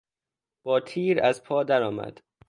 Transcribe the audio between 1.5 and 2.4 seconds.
در آمد.